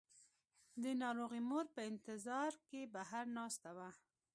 [0.83, 3.89] د ناروغې مور په انتظار کې بهر ناسته وه.